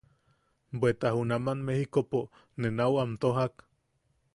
Bweta 0.79 1.11
junaman 1.17 1.59
Mejikopo 1.67 2.19
ne 2.59 2.67
nau 2.79 2.93
am 3.03 3.11
tojak. 3.21 3.53